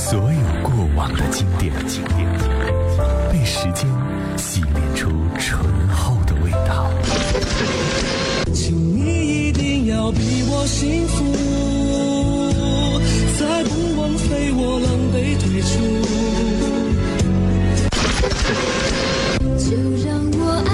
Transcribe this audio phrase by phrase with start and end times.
[0.00, 1.70] 所有过往的经典，
[3.30, 3.86] 被时间
[4.38, 6.90] 洗炼出醇厚的味道。
[8.54, 10.18] 请你一定要比
[10.48, 11.22] 我幸福，
[13.38, 15.70] 再不枉费我狼狈退出。
[19.58, 20.72] 就让我爱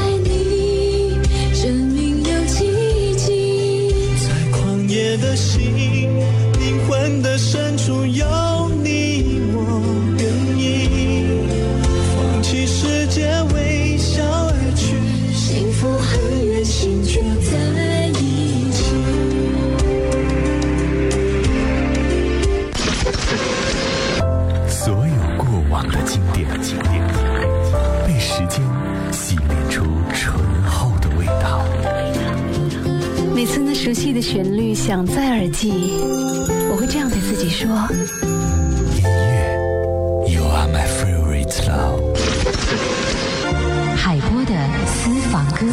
[34.16, 35.70] 的旋律响在耳际，
[36.70, 37.68] 我会这样对自己说：
[38.96, 42.00] 音乐，You are my favorite love。
[43.94, 44.56] 海波的
[44.86, 45.66] 私房歌。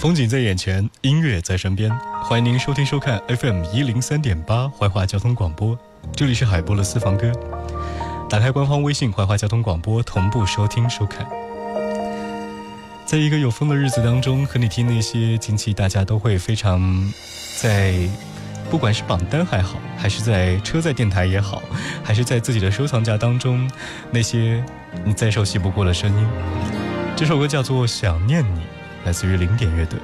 [0.00, 1.88] 风景在眼前，音乐在身边。
[2.24, 5.78] 欢迎您收听收看 FM 一零三点八怀化交通广播，
[6.16, 7.30] 这里是海波的私房歌。
[8.30, 11.26] 打开官方微信怀化交通广播，同步收听收看。
[13.04, 16.80] 在一个有风的日子当中，和你听那些近期大家都会非常
[17.60, 17.92] 在，
[18.70, 21.60] 不管是榜单还好，还是在车载电台也好，
[22.04, 23.68] 还是在自己的收藏夹当中，
[24.12, 24.64] 那些
[25.04, 26.28] 你再熟悉不过的声音。
[27.16, 28.60] 这首歌叫做《想念你》。
[29.06, 29.98] 来自于零点乐队。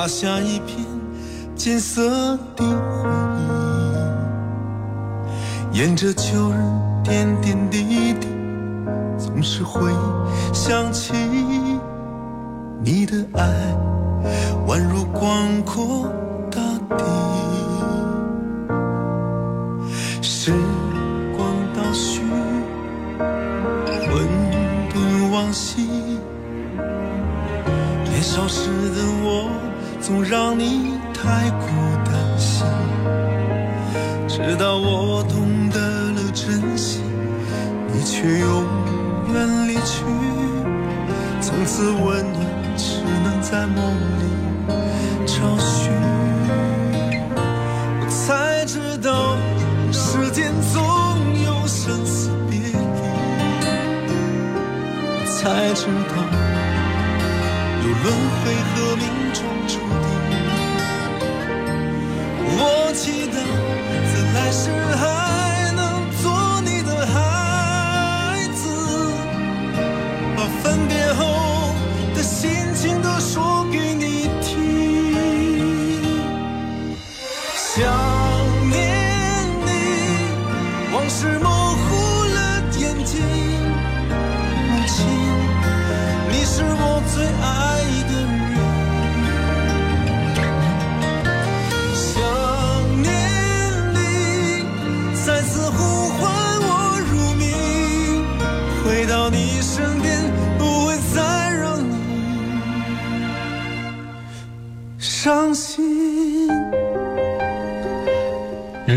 [0.00, 0.78] 洒下一片
[1.54, 3.10] 金色的回
[5.72, 5.78] 忆。
[5.78, 6.56] 沿着旧日
[7.04, 8.26] 点点滴滴，
[9.18, 9.92] 总是会
[10.54, 11.12] 想起
[12.82, 13.76] 你的爱，
[14.66, 16.08] 宛如广阔
[16.50, 16.62] 大
[16.96, 17.04] 地。
[20.22, 20.54] 时
[21.36, 21.46] 光
[21.76, 22.22] 倒叙，
[23.18, 24.26] 混
[24.94, 25.82] 沌往昔，
[28.08, 29.50] 年少时的我，
[30.10, 31.68] 总让你太过
[32.04, 32.66] 担心。
[34.26, 35.78] 直到我懂得
[36.10, 37.00] 了珍惜，
[37.92, 38.66] 你却永
[39.32, 40.02] 远离去，
[41.40, 42.44] 从此温暖
[42.76, 43.78] 只能在梦
[44.18, 44.24] 里
[45.26, 45.92] 找寻。
[48.00, 49.36] 我才知道，
[49.92, 50.82] 世间总
[51.44, 52.74] 有生死别离，
[55.06, 56.14] 我才知道，
[57.84, 58.06] 有轮
[58.42, 59.04] 回和命
[64.52, 65.19] 适合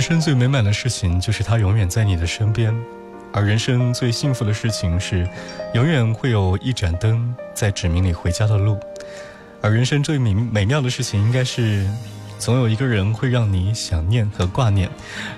[0.03, 2.75] 生最美满的事情就是他永远在你的身边，
[3.31, 5.25] 而人生最幸福的事情是，
[5.73, 8.77] 永远会有一盏灯在指明你回家的路。
[9.61, 11.89] 而人生最美美妙的事情应该是，
[12.37, 14.89] 总有一个人会让你想念和挂念，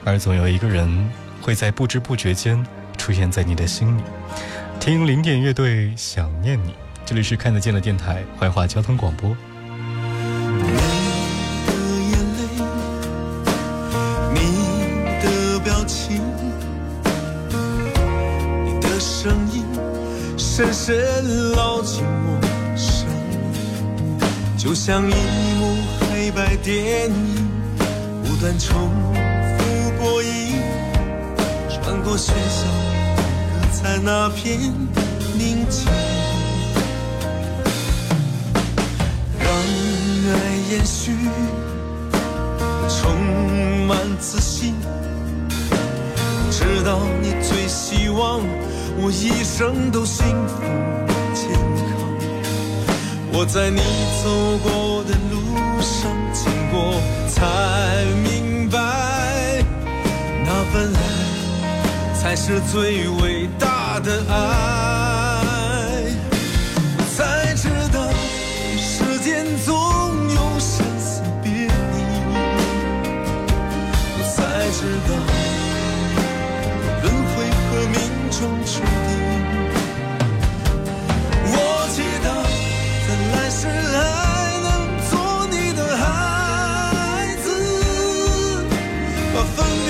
[0.03, 1.11] 而总有一个人
[1.41, 2.65] 会在不知不觉间
[2.97, 4.01] 出现在你的心里。
[4.79, 6.73] 听零点乐队想念你，
[7.05, 9.37] 这里是看得见的电台怀化交通广播。
[20.85, 22.77] 深老寂寞命，
[24.55, 25.13] 就像一
[25.59, 27.11] 幕黑白电影，
[28.23, 28.91] 不断重
[29.57, 29.63] 复
[29.97, 30.61] 播映，
[31.71, 32.67] 穿过喧嚣，
[33.49, 34.59] 隔在那片
[35.33, 35.87] 宁静，
[39.39, 40.33] 让爱
[40.69, 41.17] 延续，
[42.87, 43.11] 充
[43.87, 44.75] 满自信，
[46.51, 48.39] 直到你最希望。
[48.97, 50.61] 我一生都幸福
[51.33, 51.85] 健康。
[53.31, 53.81] 我在你
[54.23, 55.35] 走过的路
[55.81, 57.35] 上经过，才
[58.23, 58.77] 明白，
[60.45, 60.99] 那份爱
[62.17, 65.04] 才是最伟大的爱。
[89.35, 89.84] 把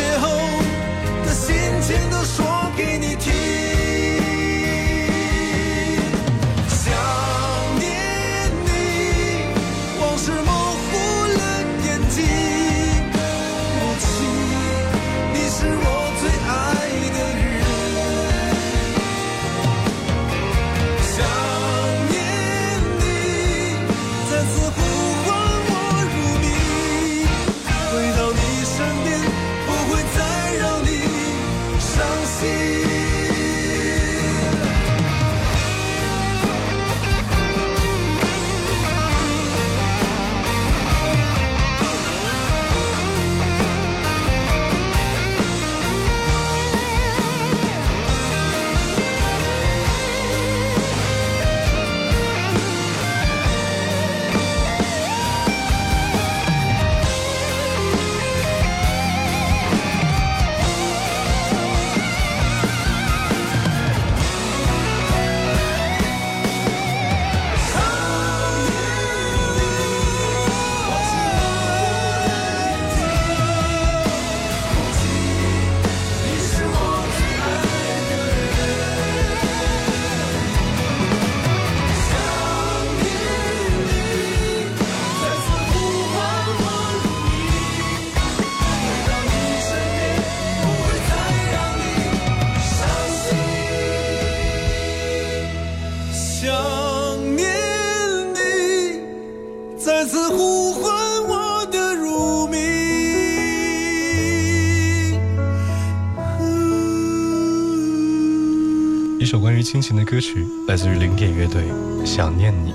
[109.76, 111.64] 心情的歌曲，来自于零点乐队
[112.06, 112.72] 《想念你》。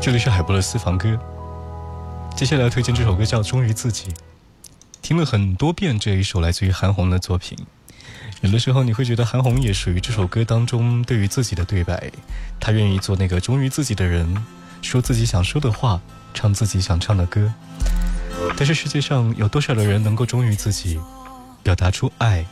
[0.00, 1.18] 这里是海波的私房歌，
[2.36, 4.10] 接下来推荐这首歌叫《忠于自己》。
[5.02, 7.58] 听了很多遍这一首来自于韩红的作品，
[8.42, 12.12] 有的时候你会觉得韩红也属于这首歌当中对于自己的对白，
[12.60, 14.32] 她愿意做那个忠于自己的人，
[14.80, 16.00] 说自己想说的话，
[16.32, 17.52] 唱自己想唱的歌。
[18.56, 21.00] 但是世界上有多少的人能够忠于自己，
[21.64, 22.46] 表达出爱，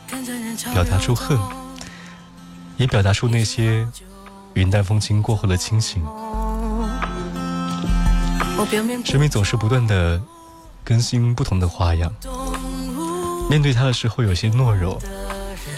[0.73, 1.39] 表达出恨？
[2.83, 3.87] 也表达出那些
[4.55, 6.03] 云淡风轻过后的清醒。
[9.05, 10.21] 生命总是不断的
[10.83, 12.13] 更新不同的花样，
[13.49, 15.01] 面对它的时候有些懦弱，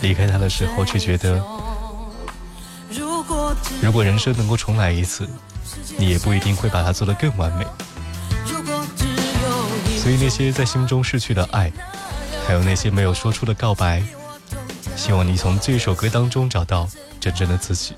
[0.02, 1.40] 离开它的时候却觉得，
[3.84, 5.30] 如果人生能够重来一次，
[5.98, 7.68] 你也不一定会把它做得更完美。
[9.96, 11.72] 所以那些在心中逝去的爱，
[12.48, 14.04] 还有那些没有说出的告白，
[14.96, 16.88] 希望你从这首歌当中找到
[17.20, 17.94] 真正的自己。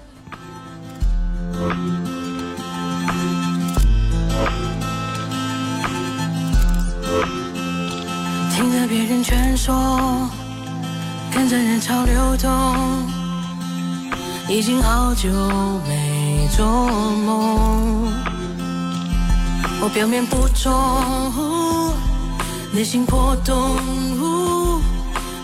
[8.54, 10.30] 听着别人劝说，
[11.34, 13.08] 跟着人潮流动，
[14.50, 15.30] 已经好久
[15.88, 18.12] 没做梦。
[19.80, 20.74] 我表面不忠，
[22.74, 23.77] 内心破洞，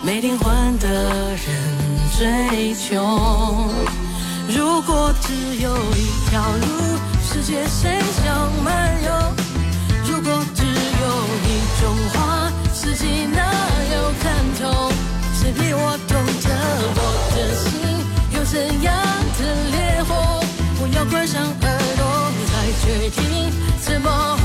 [0.04, 0.86] 没灵魂的
[1.30, 1.38] 人
[2.16, 3.70] 最穷。
[4.46, 6.66] 如果只有一条路，
[7.22, 9.10] 世界谁想漫游？
[10.06, 10.70] 如果只有
[11.48, 11.48] 一
[11.80, 13.40] 种话，四季哪
[13.94, 14.24] 有看
[14.60, 14.92] 透？
[15.40, 16.48] 谁比我懂得
[16.96, 16.98] 我
[17.34, 17.64] 的心
[18.36, 18.94] 有怎样
[19.38, 19.40] 的
[19.72, 20.44] 烈火？
[20.82, 22.52] 我要关上耳朵，才
[22.84, 24.36] 决定怎么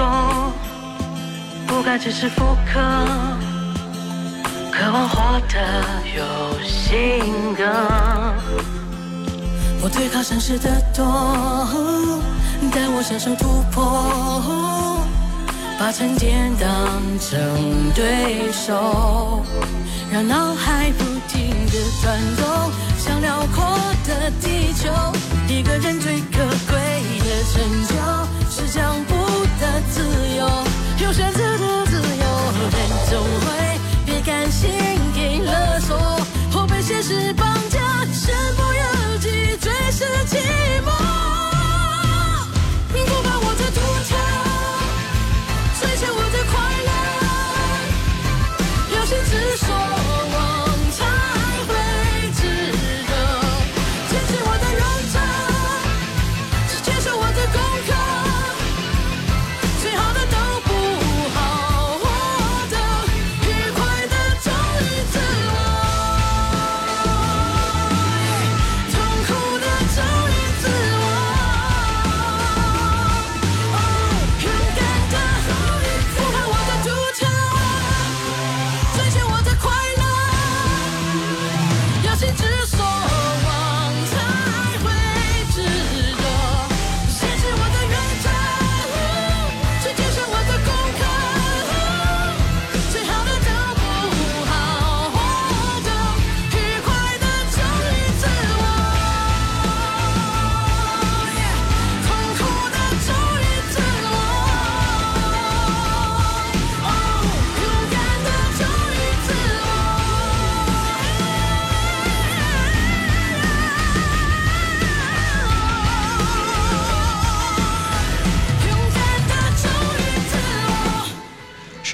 [0.00, 0.52] 该创作，
[1.66, 2.80] 不该只是复刻。
[4.72, 5.58] 渴望活得
[6.16, 6.24] 有
[6.64, 7.64] 性格。
[9.82, 11.04] 我对抗城市的多，
[12.72, 15.04] 但我享受突破，
[15.78, 16.70] 把沉淀当
[17.18, 19.44] 成对手，
[20.10, 24.90] 让脑海不停的转动，像辽阔的地球。
[25.48, 26.78] 一个人最可贵
[27.20, 27.94] 的成就
[28.50, 29.14] 是讲不
[29.60, 29.79] 的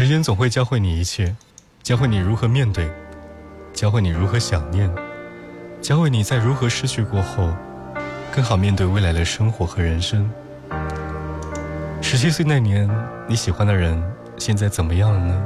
[0.06, 1.34] 时间总会教会你一切，
[1.82, 2.88] 教会你如何面对，
[3.74, 4.88] 教会你如何想念，
[5.82, 7.52] 教会你在如何失去过后，
[8.30, 10.30] 更好面对未来的生活和人生。
[12.00, 12.88] 十七岁那年，
[13.26, 14.00] 你喜欢的人
[14.38, 15.44] 现在怎么样了呢？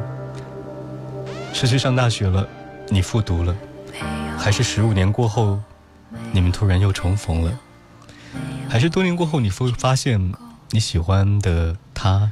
[1.54, 2.46] 是去上大学了，
[2.90, 3.56] 你复读了，
[4.36, 5.58] 还是十五年过后，
[6.32, 7.58] 你们突然又重逢了？
[8.68, 10.34] 还是多年过后，你会发现
[10.68, 12.30] 你喜欢的他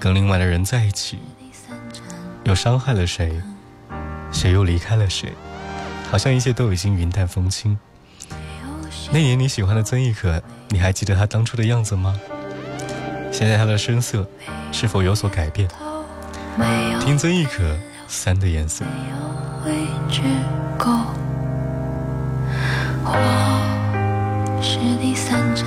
[0.00, 1.18] 跟另外的人在一起，
[2.44, 3.40] 又伤害了谁？
[4.30, 5.32] 谁又离开了谁？
[6.10, 7.78] 好像一切都已经云淡风轻。
[9.10, 12.14] 那年你喜欢的曾轶可，你还记得她当初的样子吗？
[13.32, 14.28] 现在她的声色
[14.70, 15.68] 是否有所改变？
[17.00, 17.62] 听曾轶可
[18.06, 18.84] 《三的颜色》。
[23.06, 25.66] 我是第三盏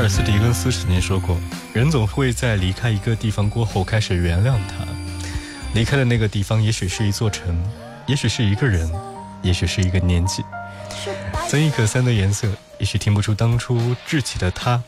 [0.00, 1.36] 尔斯狄更斯曾经说过
[1.74, 4.86] ：“人总会在离开一个地方过后开始原谅他。
[5.74, 7.60] 离开的那个地方，也许是一座城，
[8.06, 8.88] 也许是一个人，
[9.42, 10.44] 也许是一个年纪。
[11.48, 14.80] 曾轶可三的颜色，也许听不出当初稚气的他，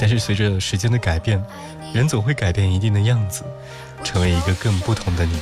[0.00, 1.44] 但是随着时间的改变，
[1.92, 3.42] 人总会改变一定的样子，
[4.02, 5.38] 成为一个更不同的你。”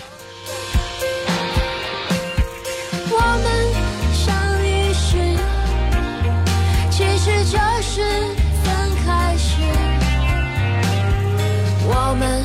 [12.15, 12.45] 我们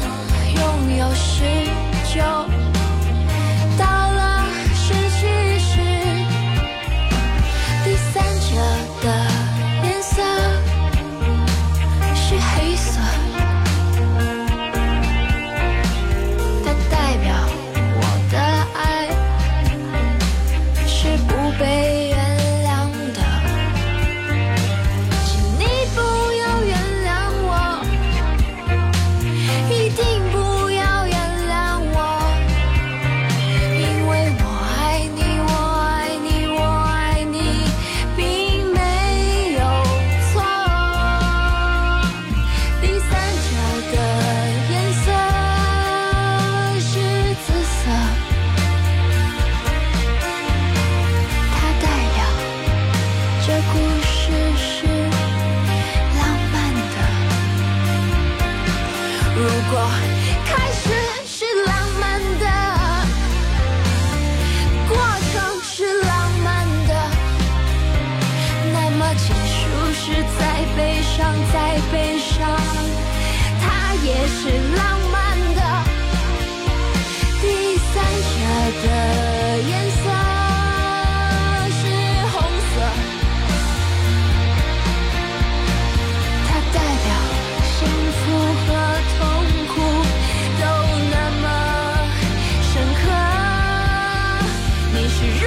[0.56, 1.44] 拥有十
[2.12, 2.20] 九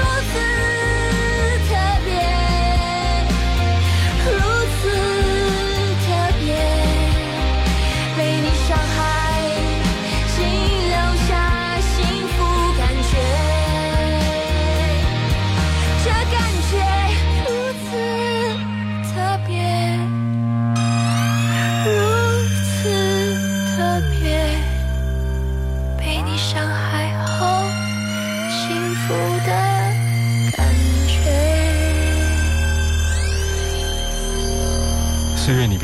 [0.03, 0.52] 如此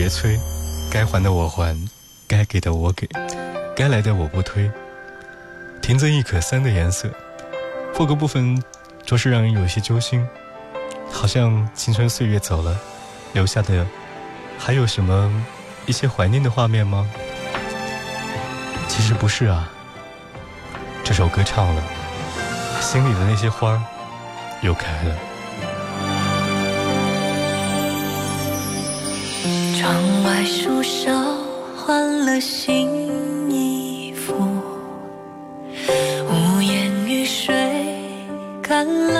[0.08, 0.38] 催，
[0.90, 1.76] 该还的我还，
[2.26, 3.08] 该给的我给，
[3.76, 4.70] 该来的我不推。
[5.82, 7.08] 田曾轶可三的颜色，
[7.94, 8.62] 副歌部分
[9.04, 10.26] 着实让人有些揪心，
[11.10, 12.78] 好像青春岁月走了，
[13.32, 13.86] 留下的
[14.58, 15.30] 还有什么
[15.86, 17.08] 一些怀念的画面吗？
[18.88, 19.70] 其实不是啊，
[21.04, 21.82] 这首歌唱了，
[22.80, 23.82] 心里的那些花儿
[24.62, 25.27] 又开了。
[29.88, 31.10] 窗外树梢
[31.74, 34.34] 换了新衣服，
[36.28, 37.54] 屋檐雨水
[38.62, 39.17] 干了。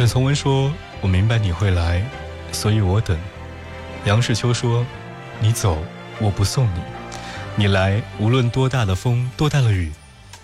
[0.00, 2.02] 沈从文说：“我明白你会来，
[2.52, 3.14] 所以我等。”
[4.06, 4.82] 杨世秋说
[5.40, 5.76] ：“你走，
[6.18, 6.80] 我不送你；
[7.54, 9.92] 你来，无论多大的风，多大的雨，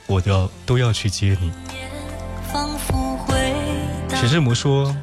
[0.06, 1.50] 我都要都要去接你。”
[4.14, 4.94] 徐志摩说：“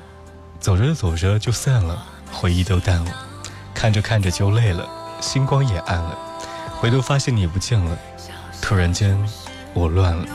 [0.61, 3.11] 走着走着就散了，回忆都淡了；
[3.73, 4.87] 看着看着就累了，
[5.19, 6.15] 星光也暗了。
[6.79, 7.97] 回头发现你不见了，
[8.61, 9.17] 突然间
[9.73, 10.27] 我乱了。”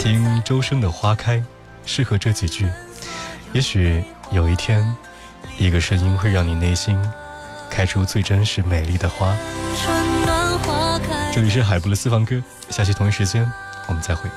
[0.00, 1.36] 听周深的《花开》，
[1.90, 2.68] 适合这几句。
[3.52, 4.94] 也许有一天，
[5.58, 6.96] 一个声音会让你内心
[7.68, 9.36] 开出最真实美丽的花。
[11.34, 13.44] 这里是海波的私房歌，下期同一时间
[13.88, 14.30] 我们再会。